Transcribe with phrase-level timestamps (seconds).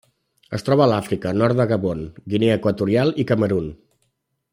[0.57, 2.01] Es troba a Àfrica: nord de Gabon,
[2.35, 3.69] Guinea Equatorial i Camerun.